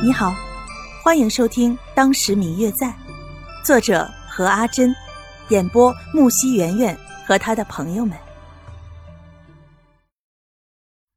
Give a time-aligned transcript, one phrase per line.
[0.00, 0.32] 你好，
[1.02, 2.86] 欢迎收听《当时明月在》，
[3.64, 4.94] 作者何阿珍，
[5.48, 8.16] 演播木西圆圆和他的朋友们。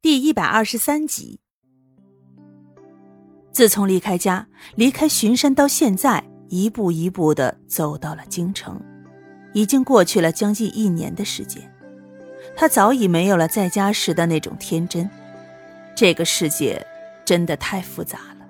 [0.00, 1.38] 第一百二十三集。
[3.52, 8.82] 自从离开家、离开巡山到现在，一步一步的走到了京城，
[9.52, 11.62] 已经过去了将近一年的时间。
[12.56, 15.08] 他早已没有了在家时的那种天真。
[15.94, 16.84] 这个世界
[17.24, 18.41] 真的太复杂了。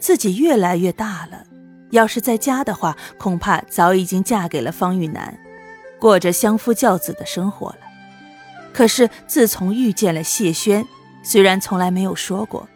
[0.00, 1.44] 自己越来越大了，
[1.90, 5.38] 要是在家的话，恐怕早已经嫁给了方玉楠，
[5.98, 7.78] 过着相夫教子的生活了。
[8.72, 10.86] 可是自从遇见了谢轩，
[11.22, 12.68] 虽然从来没有说过，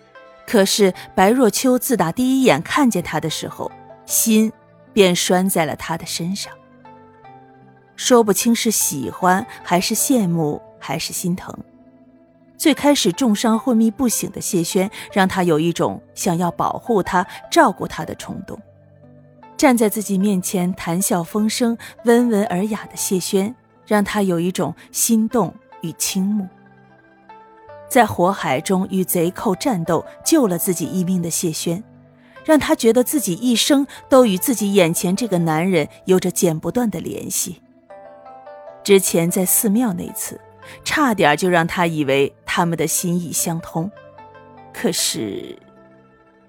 [0.47, 3.71] 可是白若秋自打第一眼看见他的时候，
[4.05, 4.53] 心
[4.93, 6.53] 便拴在了他的身上。
[7.95, 11.57] 说不清是喜欢还是羡慕还是心疼。
[12.63, 18.57] 最开始重伤昏迷不醒的谢轩，让他有一种想要保护他、照顾他的冲动。
[19.57, 23.53] 站在自己面前谈笑风生、温文尔雅的谢轩，
[23.85, 26.47] 让他有一种心动与倾慕。
[27.89, 31.83] 在火海中与贼寇战斗，救了自己一命的谢轩，
[32.45, 37.61] 让他觉得自己一生都与自己眼前这个男人有着剪不断的联系。
[38.85, 40.41] 之前在寺庙那次。
[40.85, 43.91] 差点就让他以为他们的心意相通，
[44.75, 45.59] 可是，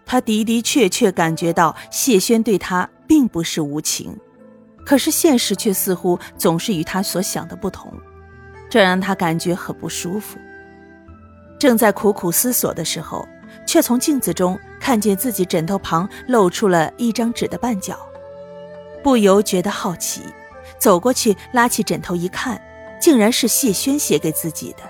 [0.05, 4.19] 他的的确确感觉到谢轩对他并不是无情，
[4.85, 7.89] 可是现实却似乎总是与他所想的不同，
[8.69, 10.37] 这让他感觉很不舒服。
[11.57, 13.25] 正在苦苦思索的时候，
[13.65, 17.97] 却从镜子中看见自己枕头旁露出了一张纸的半角，
[19.01, 20.21] 不由觉得好奇，
[20.77, 22.61] 走过去拉起枕头一看。
[22.99, 24.83] 竟然是谢轩写给自己的，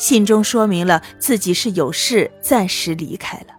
[0.00, 3.54] 信中说明了自己是有事暂时离开了，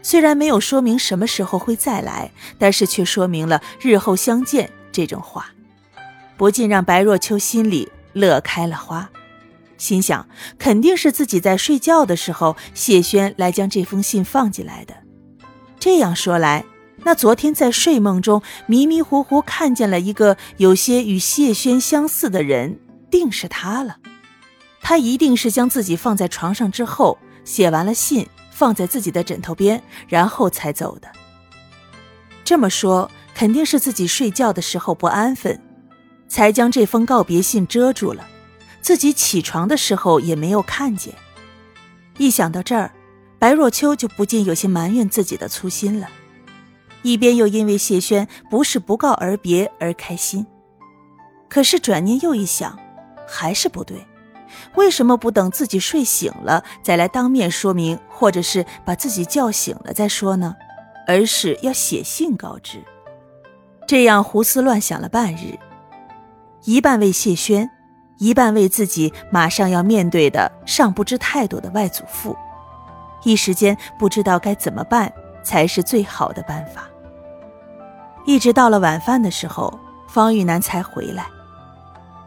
[0.00, 5.50] 虽然没有说明什么时候会再来，但是却说明了日后相见这种话，
[6.36, 9.10] 不禁让白若秋心里乐开了花，
[9.76, 14.94] 心想肯定是自己在睡觉的时候，谢轩来将这封信放进来的。
[15.80, 16.64] 这样说来。
[17.04, 23.98] 那昨天在睡梦中迷迷糊糊看见了一个有些与谢轩相似的人，定是他了。
[24.88, 31.10] 他一定是将自己放在床上之后，写完了信放在自己的枕头边，然后才走的。
[32.44, 35.60] 这么说，肯定是自己睡觉的时候不安分，
[36.28, 38.24] 才将这封告别信遮住了。
[38.80, 41.12] 自己起床的时候也没有看见。
[42.16, 42.92] 一想到这儿，
[43.40, 46.08] 白若秋就不禁有些埋怨自己的粗心了。
[47.02, 50.46] 一边又因为谢轩不是不告而别而开心，
[51.48, 52.78] 可是转念又一想，
[53.26, 54.06] 还是不对。
[54.74, 60.54] 为什么不等自己睡醒了再来当面说明，或者是把自己叫醒了再说呢？
[61.06, 62.82] 而是要写信告知。
[63.86, 65.56] 这样胡思乱想了半日，
[66.64, 67.70] 一半为谢轩，
[68.18, 72.36] 一半为自己马上要面对的尚不知态度的外祖父，
[73.22, 75.12] 一时间不知道该怎么办
[75.44, 76.88] 才是最好的办法。
[78.24, 79.72] 一直到了晚饭的时候，
[80.08, 81.26] 方玉楠才回来。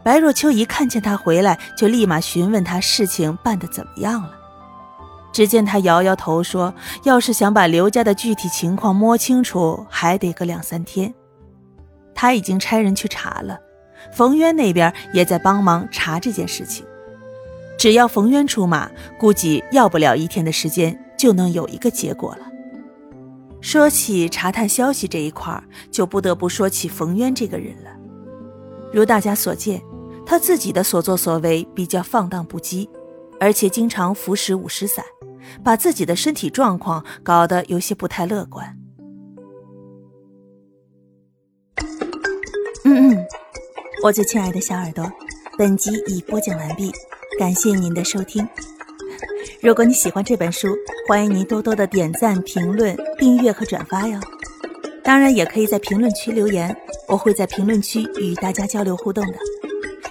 [0.02, 4.30] 白若秋一看见他回来，就立马询问他事情办得怎么样了。
[5.32, 6.74] 只见他摇摇头说
[7.04, 11.12] ：“要是想把刘家的具体情况摸清楚，还得个两三天。
[12.14, 13.58] 他已经差人去查了，
[14.12, 16.84] 冯渊那边也在帮忙查这件事情。
[17.78, 22.46] 只要冯渊出马，估计要不了一天的时间，就能有一个结果了。”
[23.62, 27.90] 说起查探消息这一块就不得不说起冯渊这个人了。
[28.92, 29.80] 如大家所见，
[30.30, 32.88] 他自己的所作所为比较放荡不羁，
[33.40, 35.04] 而且经常服食五石散，
[35.64, 38.78] 把自己的身体状况搞得有些不太乐观。
[42.84, 43.26] 嗯嗯，
[44.04, 45.10] 我最亲爱的小耳朵，
[45.58, 46.92] 本集已播讲完毕，
[47.36, 48.48] 感谢您的收听。
[49.60, 50.68] 如果你喜欢这本书，
[51.08, 54.16] 欢迎您多多的点赞、评论、订阅和转发哟。
[55.02, 56.76] 当然，也可以在评论区留言，
[57.08, 59.34] 我会在评论区与大家交流互动的。